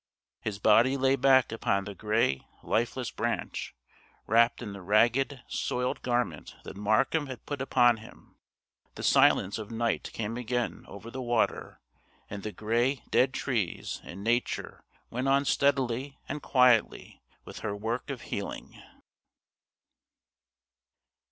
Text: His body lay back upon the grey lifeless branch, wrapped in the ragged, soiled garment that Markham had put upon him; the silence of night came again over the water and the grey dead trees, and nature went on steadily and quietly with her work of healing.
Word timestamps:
His 0.39 0.57
body 0.57 0.97
lay 0.97 1.15
back 1.15 1.51
upon 1.51 1.83
the 1.85 1.93
grey 1.93 2.41
lifeless 2.63 3.11
branch, 3.11 3.75
wrapped 4.25 4.59
in 4.63 4.73
the 4.73 4.81
ragged, 4.81 5.43
soiled 5.47 6.01
garment 6.01 6.55
that 6.63 6.75
Markham 6.75 7.27
had 7.27 7.45
put 7.45 7.61
upon 7.61 7.97
him; 7.97 8.35
the 8.95 9.03
silence 9.03 9.59
of 9.59 9.69
night 9.69 10.09
came 10.11 10.37
again 10.37 10.85
over 10.87 11.11
the 11.11 11.21
water 11.21 11.81
and 12.31 12.41
the 12.41 12.51
grey 12.51 13.03
dead 13.11 13.31
trees, 13.31 14.01
and 14.03 14.23
nature 14.23 14.83
went 15.11 15.27
on 15.27 15.45
steadily 15.45 16.17
and 16.27 16.41
quietly 16.41 17.21
with 17.45 17.59
her 17.59 17.75
work 17.75 18.09
of 18.09 18.21
healing. 18.23 18.81